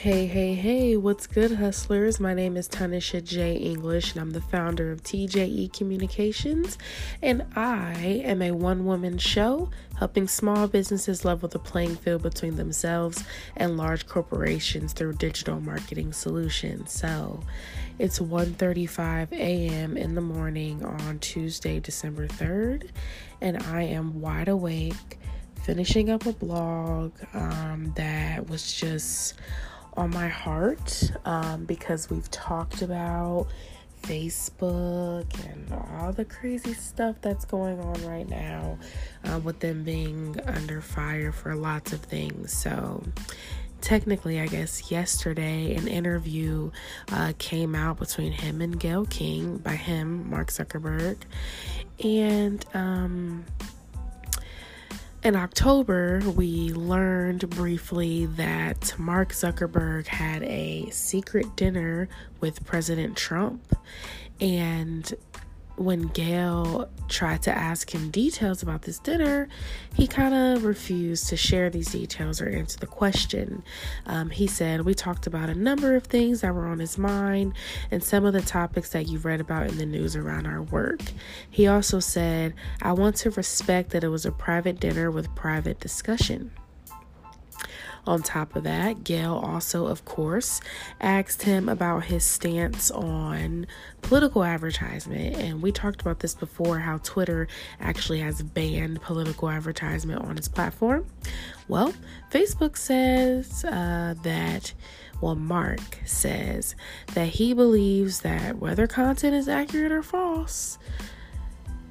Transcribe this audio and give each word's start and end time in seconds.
Hey, 0.00 0.24
hey, 0.24 0.54
hey, 0.54 0.96
what's 0.96 1.26
good, 1.26 1.56
hustlers? 1.56 2.18
My 2.18 2.32
name 2.32 2.56
is 2.56 2.66
Tanisha 2.66 3.22
J. 3.22 3.56
English, 3.56 4.12
and 4.12 4.22
I'm 4.22 4.30
the 4.30 4.40
founder 4.40 4.90
of 4.90 5.02
TJE 5.02 5.74
Communications. 5.74 6.78
And 7.20 7.44
I 7.54 8.22
am 8.24 8.40
a 8.40 8.52
one 8.52 8.86
woman 8.86 9.18
show 9.18 9.68
helping 9.98 10.26
small 10.26 10.68
businesses 10.68 11.26
level 11.26 11.50
the 11.50 11.58
playing 11.58 11.96
field 11.96 12.22
between 12.22 12.56
themselves 12.56 13.24
and 13.58 13.76
large 13.76 14.06
corporations 14.06 14.94
through 14.94 15.16
digital 15.16 15.60
marketing 15.60 16.14
solutions. 16.14 16.92
So 16.92 17.42
it's 17.98 18.20
1:35 18.20 19.32
a.m. 19.32 19.98
in 19.98 20.14
the 20.14 20.22
morning 20.22 20.82
on 20.82 21.18
Tuesday, 21.18 21.78
December 21.78 22.26
3rd, 22.26 22.88
and 23.42 23.62
I 23.64 23.82
am 23.82 24.22
wide 24.22 24.48
awake 24.48 25.18
finishing 25.62 26.08
up 26.08 26.24
a 26.24 26.32
blog 26.32 27.12
um, 27.34 27.92
that 27.96 28.48
was 28.48 28.72
just 28.72 29.34
on 30.00 30.10
my 30.10 30.28
heart 30.28 31.12
um, 31.26 31.66
because 31.66 32.08
we've 32.08 32.30
talked 32.30 32.80
about 32.80 33.46
Facebook 34.02 35.26
and 35.52 35.70
all 35.72 36.10
the 36.10 36.24
crazy 36.24 36.72
stuff 36.72 37.16
that's 37.20 37.44
going 37.44 37.78
on 37.78 38.06
right 38.06 38.28
now 38.28 38.78
uh, 39.24 39.38
with 39.40 39.60
them 39.60 39.84
being 39.84 40.40
under 40.46 40.80
fire 40.80 41.32
for 41.32 41.54
lots 41.54 41.92
of 41.92 42.00
things. 42.00 42.50
So, 42.50 43.04
technically, 43.82 44.40
I 44.40 44.46
guess 44.46 44.90
yesterday 44.90 45.74
an 45.74 45.86
interview 45.86 46.70
uh, 47.12 47.34
came 47.36 47.74
out 47.74 47.98
between 47.98 48.32
him 48.32 48.62
and 48.62 48.80
Gayle 48.80 49.04
King 49.04 49.58
by 49.58 49.74
him, 49.76 50.30
Mark 50.30 50.48
Zuckerberg, 50.48 51.18
and 52.02 52.64
um, 52.72 53.44
in 55.22 55.36
October, 55.36 56.20
we 56.34 56.72
learned 56.72 57.48
briefly 57.50 58.26
that 58.26 58.94
Mark 58.98 59.32
Zuckerberg 59.32 60.06
had 60.06 60.42
a 60.44 60.88
secret 60.90 61.56
dinner 61.56 62.08
with 62.40 62.64
President 62.64 63.16
Trump. 63.16 63.76
And 64.40 65.12
when 65.80 66.08
Gayle 66.08 66.90
tried 67.08 67.40
to 67.42 67.56
ask 67.56 67.94
him 67.94 68.10
details 68.10 68.62
about 68.62 68.82
this 68.82 68.98
dinner, 68.98 69.48
he 69.94 70.06
kind 70.06 70.34
of 70.34 70.64
refused 70.64 71.28
to 71.28 71.38
share 71.38 71.70
these 71.70 71.92
details 71.92 72.42
or 72.42 72.50
answer 72.50 72.78
the 72.78 72.86
question. 72.86 73.64
Um, 74.04 74.28
he 74.28 74.46
said, 74.46 74.82
We 74.82 74.92
talked 74.92 75.26
about 75.26 75.48
a 75.48 75.54
number 75.54 75.96
of 75.96 76.04
things 76.04 76.42
that 76.42 76.54
were 76.54 76.66
on 76.66 76.80
his 76.80 76.98
mind 76.98 77.54
and 77.90 78.04
some 78.04 78.26
of 78.26 78.34
the 78.34 78.42
topics 78.42 78.90
that 78.90 79.08
you've 79.08 79.24
read 79.24 79.40
about 79.40 79.68
in 79.68 79.78
the 79.78 79.86
news 79.86 80.16
around 80.16 80.46
our 80.46 80.60
work. 80.60 81.00
He 81.48 81.66
also 81.66 81.98
said, 81.98 82.52
I 82.82 82.92
want 82.92 83.16
to 83.16 83.30
respect 83.30 83.90
that 83.90 84.04
it 84.04 84.08
was 84.08 84.26
a 84.26 84.32
private 84.32 84.80
dinner 84.80 85.10
with 85.10 85.34
private 85.34 85.80
discussion. 85.80 86.50
On 88.06 88.22
top 88.22 88.56
of 88.56 88.64
that, 88.64 89.04
Gayle 89.04 89.34
also, 89.34 89.86
of 89.86 90.04
course, 90.04 90.60
asked 91.00 91.42
him 91.42 91.68
about 91.68 92.04
his 92.04 92.24
stance 92.24 92.90
on 92.90 93.66
political 94.02 94.42
advertisement. 94.42 95.36
And 95.36 95.62
we 95.62 95.70
talked 95.70 96.00
about 96.00 96.20
this 96.20 96.34
before 96.34 96.80
how 96.80 96.98
Twitter 96.98 97.46
actually 97.80 98.20
has 98.20 98.42
banned 98.42 99.02
political 99.02 99.50
advertisement 99.50 100.22
on 100.22 100.38
its 100.38 100.48
platform. 100.48 101.06
Well, 101.68 101.92
Facebook 102.30 102.76
says 102.76 103.64
uh, 103.64 104.14
that 104.22 104.72
well, 105.20 105.34
Mark 105.34 105.98
says 106.06 106.74
that 107.14 107.28
he 107.28 107.52
believes 107.52 108.20
that 108.20 108.56
whether 108.56 108.86
content 108.86 109.34
is 109.34 109.48
accurate 109.48 109.92
or 109.92 110.02
false, 110.02 110.78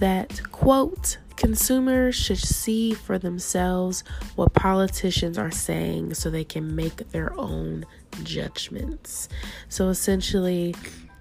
that 0.00 0.40
quote 0.50 1.18
consumers 1.36 2.14
should 2.14 2.38
see 2.38 2.92
for 2.92 3.18
themselves 3.18 4.04
what 4.34 4.52
politicians 4.52 5.38
are 5.38 5.50
saying 5.50 6.12
so 6.12 6.28
they 6.28 6.44
can 6.44 6.74
make 6.74 7.10
their 7.12 7.32
own 7.38 7.86
judgments. 8.22 9.28
So 9.68 9.88
essentially, 9.88 10.74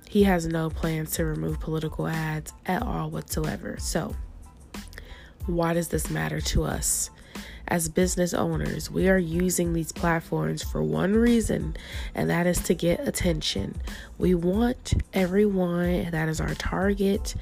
he 0.09 0.23
has 0.23 0.47
no 0.47 0.69
plans 0.69 1.12
to 1.12 1.25
remove 1.25 1.59
political 1.59 2.07
ads 2.07 2.51
at 2.66 2.81
all 2.81 3.09
whatsoever. 3.09 3.78
So, 3.79 4.16
why 5.45 5.73
does 5.73 5.88
this 5.89 6.09
matter 6.09 6.41
to 6.41 6.63
us? 6.63 7.09
As 7.69 7.88
business 7.88 8.34
owners, 8.34 8.90
we 8.90 9.07
are 9.09 9.19
using 9.19 9.74
these 9.74 9.91
platforms 9.91 10.63
for 10.63 10.81
one 10.81 11.13
reason, 11.13 11.78
and 12.16 12.28
that 12.28 12.47
is 12.47 12.59
to 12.62 12.74
get 12.74 13.07
attention. 13.07 13.75
We 14.18 14.34
want 14.34 14.96
everyone 15.13 16.09
that 16.09 16.28
is 16.30 16.41
our 16.41 16.56
target 16.56 17.35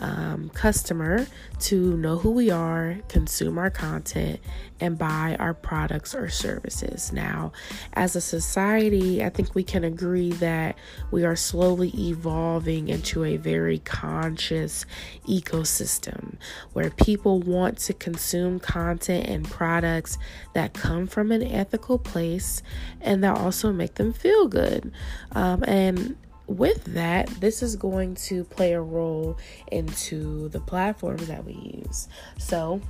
um, 0.00 0.50
customer 0.50 1.26
to 1.60 1.96
know 1.96 2.18
who 2.18 2.32
we 2.32 2.50
are, 2.50 2.98
consume 3.08 3.56
our 3.56 3.70
content, 3.70 4.40
and 4.80 4.98
buy 4.98 5.36
our 5.38 5.54
products 5.54 6.14
or 6.14 6.28
services. 6.28 7.12
Now, 7.12 7.52
as 7.94 8.14
a 8.14 8.20
society, 8.20 9.24
I 9.24 9.28
think 9.28 9.54
we 9.54 9.62
can 9.62 9.84
agree 9.84 10.32
that 10.32 10.76
we 11.10 11.24
are 11.24 11.36
slowly 11.36 11.92
evolving 11.96 12.88
into 12.88 13.24
a 13.24 13.36
very 13.36 13.78
conscious 13.78 14.86
ecosystem 15.26 16.36
where 16.72 16.90
people 16.90 17.40
want 17.40 17.78
to 17.78 17.94
consume 17.94 18.60
content 18.60 19.26
and 19.26 19.48
products 19.68 20.16
that 20.54 20.72
come 20.72 21.06
from 21.06 21.30
an 21.30 21.42
ethical 21.42 21.98
place 21.98 22.62
and 23.02 23.22
that 23.22 23.36
also 23.36 23.70
make 23.70 23.96
them 23.96 24.14
feel 24.14 24.48
good. 24.48 24.90
Um, 25.32 25.62
and 25.68 26.16
with 26.46 26.82
that, 26.94 27.26
this 27.38 27.62
is 27.62 27.76
going 27.76 28.14
to 28.28 28.44
play 28.44 28.72
a 28.72 28.80
role 28.80 29.36
into 29.70 30.48
the 30.48 30.60
platforms 30.60 31.26
that 31.26 31.44
we 31.44 31.82
use. 31.84 32.08
So, 32.38 32.80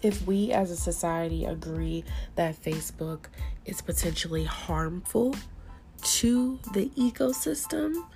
if 0.00 0.26
we 0.26 0.50
as 0.52 0.70
a 0.70 0.76
society 0.76 1.44
agree 1.44 2.02
that 2.36 2.56
Facebook 2.62 3.26
is 3.66 3.82
potentially 3.82 4.44
harmful 4.44 5.36
to 6.02 6.58
the 6.72 6.88
ecosystem, 6.96 8.06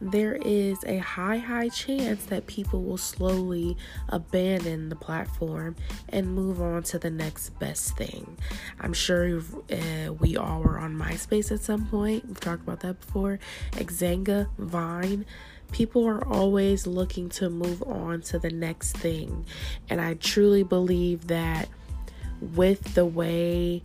there 0.00 0.34
is 0.34 0.84
a 0.84 0.98
high, 0.98 1.38
high 1.38 1.68
chance 1.68 2.26
that 2.26 2.46
people 2.46 2.82
will 2.82 2.98
slowly 2.98 3.76
abandon 4.08 4.88
the 4.88 4.96
platform 4.96 5.76
and 6.08 6.34
move 6.34 6.60
on 6.60 6.82
to 6.84 6.98
the 6.98 7.10
next 7.10 7.50
best 7.58 7.96
thing. 7.96 8.36
I'm 8.80 8.92
sure 8.92 9.40
uh, 9.40 10.12
we 10.14 10.36
all 10.36 10.62
were 10.62 10.78
on 10.78 10.96
MySpace 10.96 11.52
at 11.52 11.60
some 11.60 11.86
point. 11.86 12.26
We've 12.26 12.40
talked 12.40 12.62
about 12.62 12.80
that 12.80 13.00
before. 13.00 13.38
Xanga, 13.72 14.48
Vine. 14.58 15.24
People 15.72 16.06
are 16.06 16.26
always 16.28 16.86
looking 16.86 17.28
to 17.30 17.50
move 17.50 17.82
on 17.82 18.20
to 18.22 18.38
the 18.38 18.50
next 18.50 18.96
thing. 18.96 19.46
And 19.88 20.00
I 20.00 20.14
truly 20.14 20.62
believe 20.62 21.28
that 21.28 21.68
with 22.40 22.94
the 22.94 23.06
way 23.06 23.82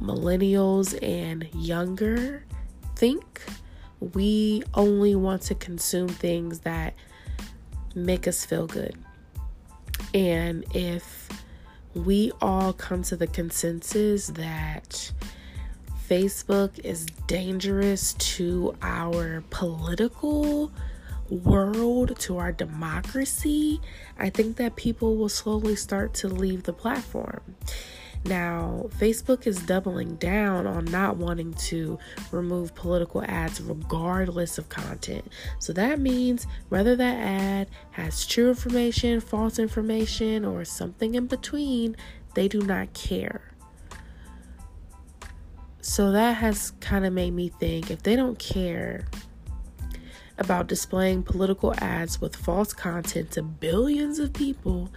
millennials 0.00 0.98
and 1.02 1.48
younger 1.54 2.44
think, 2.96 3.42
we 4.12 4.62
only 4.74 5.14
want 5.14 5.42
to 5.42 5.54
consume 5.54 6.08
things 6.08 6.60
that 6.60 6.94
make 7.94 8.26
us 8.28 8.44
feel 8.44 8.66
good. 8.66 8.96
And 10.12 10.64
if 10.74 11.28
we 11.94 12.32
all 12.40 12.72
come 12.72 13.02
to 13.04 13.16
the 13.16 13.26
consensus 13.26 14.28
that 14.28 15.12
Facebook 16.08 16.78
is 16.80 17.06
dangerous 17.26 18.12
to 18.14 18.76
our 18.82 19.42
political 19.50 20.70
world, 21.30 22.18
to 22.20 22.38
our 22.38 22.52
democracy, 22.52 23.80
I 24.18 24.30
think 24.30 24.56
that 24.56 24.76
people 24.76 25.16
will 25.16 25.28
slowly 25.28 25.76
start 25.76 26.14
to 26.14 26.28
leave 26.28 26.64
the 26.64 26.72
platform. 26.72 27.40
Now, 28.26 28.86
Facebook 28.98 29.46
is 29.46 29.58
doubling 29.58 30.16
down 30.16 30.66
on 30.66 30.86
not 30.86 31.18
wanting 31.18 31.52
to 31.54 31.98
remove 32.32 32.74
political 32.74 33.22
ads 33.22 33.60
regardless 33.60 34.56
of 34.56 34.70
content. 34.70 35.30
So 35.58 35.74
that 35.74 36.00
means 36.00 36.46
whether 36.70 36.96
that 36.96 37.18
ad 37.18 37.68
has 37.90 38.26
true 38.26 38.48
information, 38.48 39.20
false 39.20 39.58
information, 39.58 40.44
or 40.44 40.64
something 40.64 41.14
in 41.14 41.26
between, 41.26 41.96
they 42.34 42.48
do 42.48 42.62
not 42.62 42.94
care. 42.94 43.54
So 45.82 46.12
that 46.12 46.38
has 46.38 46.70
kind 46.80 47.04
of 47.04 47.12
made 47.12 47.32
me 47.34 47.50
think 47.50 47.90
if 47.90 48.02
they 48.02 48.16
don't 48.16 48.38
care, 48.38 49.06
about 50.38 50.66
displaying 50.66 51.22
political 51.22 51.74
ads 51.78 52.20
with 52.20 52.34
false 52.34 52.72
content 52.72 53.30
to 53.32 53.42
billions 53.42 54.18
of 54.18 54.32
people, 54.32 54.90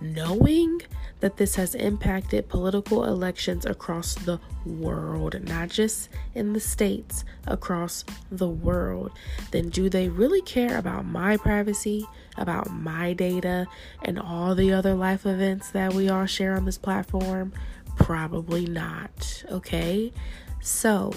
knowing 0.00 0.80
that 1.20 1.36
this 1.36 1.54
has 1.56 1.74
impacted 1.74 2.48
political 2.48 3.04
elections 3.04 3.64
across 3.64 4.14
the 4.14 4.38
world, 4.66 5.36
not 5.48 5.68
just 5.68 6.10
in 6.34 6.52
the 6.52 6.60
states, 6.60 7.24
across 7.46 8.04
the 8.30 8.48
world, 8.48 9.10
then 9.50 9.68
do 9.68 9.88
they 9.88 10.08
really 10.08 10.42
care 10.42 10.78
about 10.78 11.06
my 11.06 11.36
privacy, 11.36 12.06
about 12.36 12.70
my 12.70 13.12
data, 13.14 13.66
and 14.02 14.18
all 14.18 14.54
the 14.54 14.72
other 14.72 14.94
life 14.94 15.26
events 15.26 15.70
that 15.70 15.94
we 15.94 16.08
all 16.08 16.26
share 16.26 16.54
on 16.54 16.64
this 16.64 16.78
platform? 16.78 17.52
Probably 17.96 18.66
not, 18.66 19.44
okay? 19.50 20.12
So, 20.60 21.12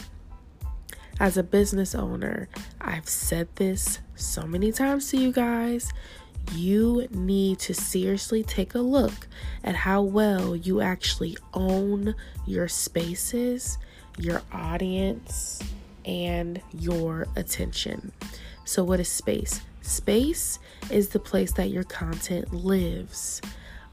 as 1.19 1.37
a 1.37 1.43
business 1.43 1.95
owner, 1.95 2.47
I've 2.79 3.09
said 3.09 3.47
this 3.55 3.99
so 4.15 4.43
many 4.43 4.71
times 4.71 5.09
to 5.11 5.17
you 5.17 5.31
guys. 5.31 5.91
You 6.53 7.07
need 7.11 7.59
to 7.59 7.73
seriously 7.73 8.43
take 8.43 8.75
a 8.75 8.79
look 8.79 9.27
at 9.63 9.75
how 9.75 10.01
well 10.01 10.55
you 10.55 10.79
actually 10.81 11.37
own 11.53 12.15
your 12.45 12.67
spaces, 12.67 13.77
your 14.17 14.41
audience, 14.51 15.61
and 16.05 16.61
your 16.71 17.27
attention. 17.35 18.11
So, 18.63 18.83
what 18.83 18.99
is 18.99 19.09
space? 19.09 19.61
Space 19.81 20.59
is 20.89 21.09
the 21.09 21.19
place 21.19 21.51
that 21.53 21.69
your 21.69 21.83
content 21.83 22.53
lives. 22.53 23.41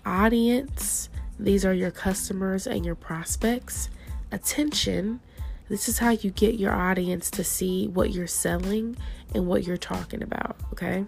Audience, 0.05 1.09
these 1.39 1.65
are 1.65 1.75
your 1.75 1.91
customers 1.91 2.67
and 2.67 2.85
your 2.85 2.95
prospects. 2.95 3.89
Attention, 4.31 5.21
this 5.69 5.89
is 5.89 5.99
how 5.99 6.11
you 6.11 6.31
get 6.31 6.57
your 6.57 6.73
audience 6.73 7.31
to 7.33 7.45
see 7.45 7.89
what 7.89 8.13
you're 8.13 8.27
selling 8.27 8.97
and 9.35 9.47
what 9.47 9.65
you're 9.65 9.77
talking 9.77 10.23
about, 10.23 10.57
okay? 10.73 11.05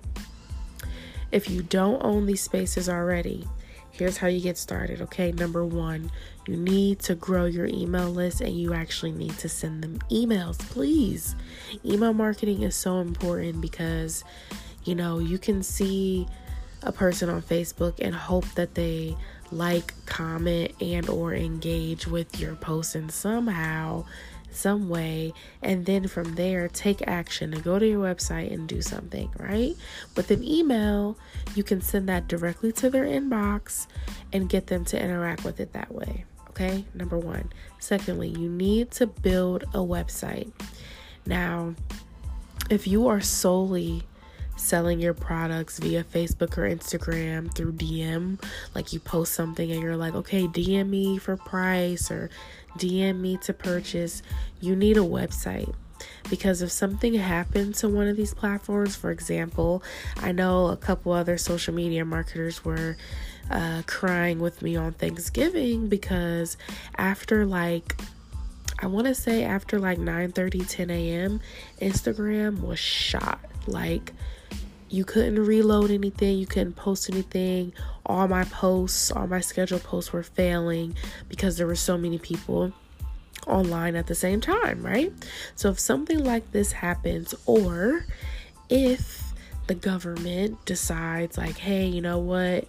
If 1.31 1.51
you 1.51 1.63
don't 1.63 2.03
own 2.03 2.27
these 2.27 2.43
spaces 2.43 2.89
already, 2.89 3.47
here's 3.91 4.17
how 4.17 4.29
you 4.29 4.41
get 4.41 4.57
started, 4.59 5.01
okay? 5.03 5.33
Number 5.33 5.65
one, 5.65 6.11
you 6.47 6.57
need 6.57 7.01
to 7.01 7.15
grow 7.15 7.45
your 7.45 7.67
email 7.67 8.11
list 8.11 8.41
and 8.41 8.59
you 8.59 8.73
actually 8.73 9.13
need 9.13 9.37
to 9.39 9.49
send 9.49 9.83
them 9.83 9.99
emails, 10.11 10.59
please. 10.59 11.35
Email 11.85 12.13
marketing 12.13 12.63
is 12.63 12.77
so 12.77 13.01
important 13.01 13.61
because, 13.61 14.25
you 14.85 14.95
know, 14.95 15.19
you 15.19 15.39
can 15.39 15.63
see 15.63 16.27
a 16.83 16.93
person 16.93 17.29
on 17.29 17.43
Facebook 17.43 17.95
and 18.01 18.15
hope 18.15 18.47
that 18.55 18.75
they 18.75 19.17
like, 19.51 19.95
comment, 20.07 20.73
and 20.81 21.09
or 21.09 21.35
engage 21.35 22.07
with 22.07 22.41
your 22.41 22.55
post 22.57 22.95
and 22.95 23.11
somehow 23.11 24.05
some 24.57 24.89
way 24.89 25.33
and 25.63 25.87
then 25.87 26.09
from 26.09 26.35
there 26.35 26.69
take 26.69 27.07
action 27.07 27.53
and 27.53 27.63
go 27.63 27.79
to 27.79 27.87
your 27.87 28.03
website 28.03 28.53
and 28.53 28.69
do 28.69 28.81
something 28.83 29.31
right? 29.39 29.77
With 30.17 30.31
an 30.31 30.43
email 30.43 31.17
you 31.55 31.63
can 31.63 31.81
send 31.81 32.09
that 32.09 32.29
directly 32.29 32.73
to 32.73 32.91
their 32.91 33.05
inbox 33.05 33.87
and 34.33 34.49
get 34.49 34.67
them 34.69 34.85
to 34.87 35.03
interact 35.03 35.45
with 35.45 35.61
it 35.61 35.73
that 35.73 35.95
way 35.95 36.25
okay? 36.57 36.85
Number 36.95 37.19
one. 37.19 37.53
Secondly 37.79 38.29
you 38.29 38.49
need 38.49 38.91
to 38.93 39.07
build 39.07 39.65
a 39.75 39.79
website. 39.79 40.51
Now 41.27 41.75
if 42.71 42.87
you 42.87 43.07
are 43.09 43.21
solely 43.21 44.05
selling 44.57 45.01
your 45.01 45.15
products 45.15 45.79
via 45.79 46.05
Facebook 46.05 46.59
or 46.59 46.63
Instagram 46.63 47.55
through 47.55 47.73
DM. 47.73 48.43
Like 48.75 48.93
you 48.93 49.01
post 49.01 49.35
something 49.35 49.71
and 49.71 49.81
you're 49.83 49.97
like, 49.97 50.15
okay, 50.15 50.47
DM 50.47 50.89
me 50.89 51.19
for 51.19 51.37
price 51.37 52.11
or 52.11 52.31
DM 52.79 53.21
me 53.21 53.37
to 53.39 53.53
purchase. 53.53 54.23
You 54.61 54.75
need 54.77 54.97
a 54.97 55.01
website. 55.01 55.75
Because 56.29 56.61
if 56.61 56.71
something 56.71 57.15
happened 57.15 57.75
to 57.77 57.89
one 57.89 58.09
of 58.09 58.17
these 58.17 58.35
platforms, 58.35 58.97
for 58.97 59.11
example, 59.11 59.83
I 60.19 60.33
know 60.33 60.67
a 60.67 60.77
couple 60.77 61.13
other 61.13 61.39
social 61.39 61.73
media 61.73 62.05
marketers 62.05 62.65
were 62.65 62.97
uh, 63.51 63.83
crying 63.87 64.41
with 64.41 64.61
me 64.61 64.77
on 64.77 64.93
Thanksgiving 64.93 65.89
because 65.89 66.57
after 66.99 67.47
like 67.47 67.97
I 68.79 68.87
want 68.89 69.07
to 69.07 69.15
say 69.15 69.45
after 69.45 69.79
like 69.79 69.99
9 69.99 70.33
30, 70.33 70.61
10 70.61 70.91
a.m., 70.91 71.41
Instagram 71.81 72.61
was 72.61 72.79
shot. 72.79 73.41
Like, 73.67 74.13
you 74.89 75.05
couldn't 75.05 75.45
reload 75.45 75.91
anything, 75.91 76.39
you 76.39 76.47
couldn't 76.47 76.77
post 76.77 77.11
anything. 77.11 77.73
All 78.05 78.29
my 78.29 78.45
posts, 78.45 79.11
all 79.11 79.27
my 79.27 79.41
scheduled 79.41 79.83
posts 79.83 80.13
were 80.13 80.23
failing 80.23 80.95
because 81.29 81.57
there 81.57 81.67
were 81.67 81.75
so 81.75 81.99
many 81.99 82.19
people 82.19 82.73
online 83.47 83.97
at 83.97 84.07
the 84.07 84.15
same 84.15 84.41
time, 84.41 84.85
right? 84.85 85.13
So 85.55 85.71
if 85.71 85.79
something 85.79 86.23
like 86.25 86.53
this 86.53 86.73
happens, 86.73 87.35
or 87.47 88.07
if 88.69 89.23
the 89.67 89.75
government 89.75 90.65
decides, 90.65 91.37
like, 91.39 91.57
hey, 91.57 91.87
you 91.87 92.01
know 92.01 92.19
what? 92.19 92.67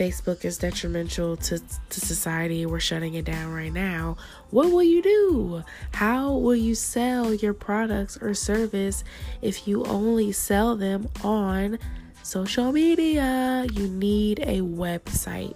Facebook 0.00 0.46
is 0.46 0.56
detrimental 0.56 1.36
to, 1.36 1.58
to 1.58 2.00
society, 2.00 2.64
we're 2.64 2.80
shutting 2.80 3.12
it 3.12 3.26
down 3.26 3.52
right 3.52 3.70
now, 3.70 4.16
what 4.48 4.70
will 4.70 4.82
you 4.82 5.02
do? 5.02 5.62
How 5.92 6.32
will 6.32 6.56
you 6.56 6.74
sell 6.74 7.34
your 7.34 7.52
products 7.52 8.16
or 8.16 8.32
service 8.32 9.04
if 9.42 9.68
you 9.68 9.84
only 9.84 10.32
sell 10.32 10.74
them 10.74 11.06
on 11.22 11.78
social 12.22 12.72
media? 12.72 13.66
You 13.74 13.88
need 13.88 14.38
a 14.38 14.60
website. 14.60 15.54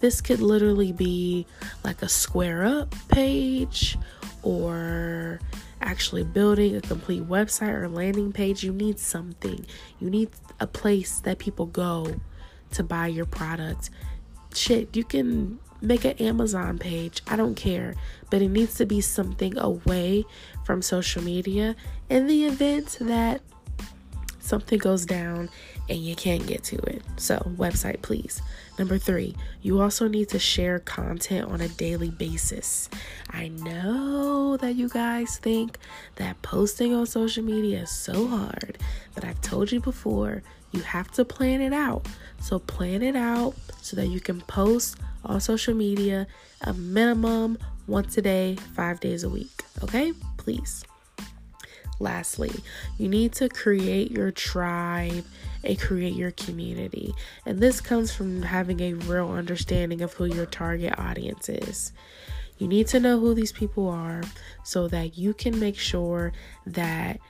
This 0.00 0.20
could 0.20 0.40
literally 0.40 0.90
be 0.90 1.46
like 1.84 2.02
a 2.02 2.08
square 2.08 2.64
up 2.64 2.92
page 3.10 3.96
or 4.42 5.38
actually 5.80 6.24
building 6.24 6.74
a 6.74 6.80
complete 6.80 7.22
website 7.22 7.72
or 7.72 7.88
landing 7.88 8.32
page. 8.32 8.64
You 8.64 8.72
need 8.72 8.98
something, 8.98 9.64
you 10.00 10.10
need 10.10 10.30
a 10.58 10.66
place 10.66 11.20
that 11.20 11.38
people 11.38 11.66
go 11.66 12.12
to 12.74 12.82
buy 12.82 13.08
your 13.08 13.26
product. 13.26 13.90
Shit, 14.54 14.96
you 14.96 15.04
can 15.04 15.58
make 15.80 16.04
an 16.04 16.12
Amazon 16.18 16.78
page. 16.78 17.22
I 17.26 17.36
don't 17.36 17.54
care. 17.54 17.94
But 18.30 18.42
it 18.42 18.48
needs 18.48 18.74
to 18.76 18.86
be 18.86 19.00
something 19.00 19.56
away 19.58 20.24
from 20.64 20.82
social 20.82 21.22
media 21.22 21.76
in 22.08 22.26
the 22.26 22.44
event 22.44 22.98
that 23.00 23.40
something 24.40 24.78
goes 24.78 25.06
down 25.06 25.48
and 25.88 25.98
you 25.98 26.14
can't 26.14 26.46
get 26.46 26.62
to 26.64 26.76
it. 26.76 27.02
So, 27.16 27.38
website, 27.56 28.02
please. 28.02 28.40
Number 28.78 28.98
three, 28.98 29.36
you 29.62 29.80
also 29.80 30.08
need 30.08 30.28
to 30.30 30.38
share 30.38 30.78
content 30.80 31.50
on 31.50 31.60
a 31.60 31.68
daily 31.68 32.10
basis. 32.10 32.88
I 33.30 33.48
know 33.48 34.56
that 34.56 34.74
you 34.74 34.88
guys 34.88 35.36
think 35.38 35.78
that 36.16 36.40
posting 36.42 36.94
on 36.94 37.06
social 37.06 37.44
media 37.44 37.82
is 37.82 37.90
so 37.90 38.26
hard, 38.26 38.78
but 39.14 39.24
I've 39.24 39.40
told 39.40 39.72
you 39.72 39.80
before, 39.80 40.42
you 40.74 40.82
have 40.82 41.10
to 41.12 41.24
plan 41.24 41.60
it 41.60 41.72
out. 41.72 42.06
So, 42.40 42.58
plan 42.58 43.02
it 43.02 43.16
out 43.16 43.54
so 43.80 43.96
that 43.96 44.08
you 44.08 44.20
can 44.20 44.40
post 44.42 44.98
on 45.24 45.40
social 45.40 45.74
media 45.74 46.26
a 46.62 46.74
minimum 46.74 47.58
once 47.86 48.16
a 48.18 48.22
day, 48.22 48.56
five 48.74 49.00
days 49.00 49.24
a 49.24 49.28
week. 49.28 49.64
Okay? 49.82 50.12
Please. 50.36 50.84
Lastly, 52.00 52.52
you 52.98 53.08
need 53.08 53.32
to 53.34 53.48
create 53.48 54.10
your 54.10 54.30
tribe 54.30 55.24
and 55.62 55.80
create 55.80 56.14
your 56.14 56.32
community. 56.32 57.14
And 57.46 57.60
this 57.60 57.80
comes 57.80 58.12
from 58.12 58.42
having 58.42 58.80
a 58.80 58.94
real 58.94 59.30
understanding 59.30 60.02
of 60.02 60.12
who 60.12 60.24
your 60.24 60.46
target 60.46 60.98
audience 60.98 61.48
is. 61.48 61.92
You 62.58 62.68
need 62.68 62.88
to 62.88 63.00
know 63.00 63.18
who 63.18 63.34
these 63.34 63.52
people 63.52 63.88
are 63.88 64.22
so 64.64 64.88
that 64.88 65.16
you 65.16 65.34
can 65.34 65.58
make 65.58 65.78
sure 65.78 66.32
that 66.66 67.20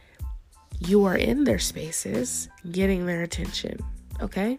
you 0.81 1.05
are 1.05 1.17
in 1.17 1.45
their 1.45 1.59
spaces, 1.59 2.49
getting 2.71 3.07
their 3.07 3.23
attention. 3.23 3.79
Okay? 4.21 4.59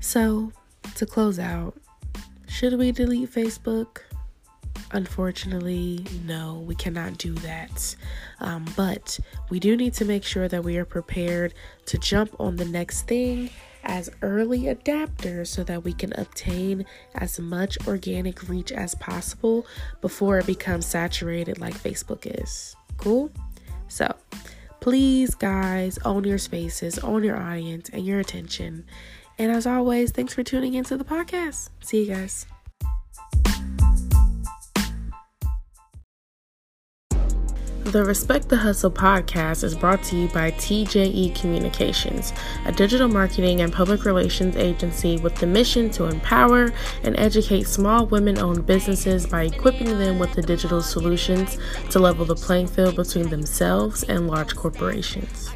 So, 0.00 0.52
to 0.96 1.06
close 1.06 1.38
out, 1.38 1.76
should 2.48 2.78
we 2.78 2.92
delete 2.92 3.30
Facebook? 3.30 3.98
Unfortunately, 4.92 6.04
no, 6.26 6.62
we 6.66 6.74
cannot 6.74 7.16
do 7.18 7.34
that. 7.36 7.96
Um, 8.40 8.66
but 8.76 9.18
we 9.48 9.58
do 9.58 9.76
need 9.76 9.94
to 9.94 10.04
make 10.04 10.24
sure 10.24 10.48
that 10.48 10.62
we 10.62 10.76
are 10.76 10.84
prepared 10.84 11.54
to 11.86 11.98
jump 11.98 12.34
on 12.38 12.56
the 12.56 12.64
next 12.64 13.02
thing 13.02 13.48
as 13.84 14.10
early 14.22 14.62
adapters 14.62 15.48
so 15.48 15.64
that 15.64 15.82
we 15.82 15.92
can 15.92 16.12
obtain 16.14 16.84
as 17.14 17.40
much 17.40 17.78
organic 17.86 18.48
reach 18.48 18.70
as 18.70 18.94
possible 18.96 19.66
before 20.00 20.38
it 20.38 20.46
becomes 20.46 20.86
saturated 20.86 21.58
like 21.58 21.74
Facebook 21.74 22.26
is. 22.42 22.76
Cool? 22.96 23.30
So, 23.92 24.10
please, 24.80 25.34
guys, 25.34 25.98
own 26.02 26.24
your 26.24 26.38
spaces, 26.38 26.98
own 27.00 27.24
your 27.24 27.36
audience, 27.36 27.90
and 27.90 28.06
your 28.06 28.20
attention. 28.20 28.86
And 29.38 29.52
as 29.52 29.66
always, 29.66 30.12
thanks 30.12 30.32
for 30.32 30.42
tuning 30.42 30.72
into 30.72 30.96
the 30.96 31.04
podcast. 31.04 31.68
See 31.80 32.06
you 32.06 32.14
guys. 32.14 32.46
The 37.84 38.04
Respect 38.04 38.48
the 38.48 38.56
Hustle 38.56 38.92
podcast 38.92 39.64
is 39.64 39.74
brought 39.74 40.04
to 40.04 40.16
you 40.16 40.28
by 40.28 40.52
TJE 40.52 41.34
Communications, 41.34 42.32
a 42.64 42.70
digital 42.70 43.08
marketing 43.08 43.60
and 43.60 43.72
public 43.72 44.04
relations 44.04 44.56
agency 44.56 45.18
with 45.18 45.34
the 45.34 45.48
mission 45.48 45.90
to 45.90 46.04
empower 46.04 46.72
and 47.02 47.18
educate 47.18 47.66
small 47.66 48.06
women 48.06 48.38
owned 48.38 48.66
businesses 48.66 49.26
by 49.26 49.42
equipping 49.42 49.98
them 49.98 50.20
with 50.20 50.32
the 50.32 50.42
digital 50.42 50.80
solutions 50.80 51.58
to 51.90 51.98
level 51.98 52.24
the 52.24 52.36
playing 52.36 52.68
field 52.68 52.94
between 52.94 53.28
themselves 53.28 54.04
and 54.04 54.28
large 54.28 54.54
corporations. 54.54 55.50